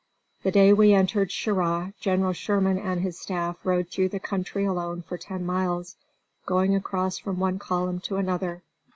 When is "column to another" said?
7.59-8.63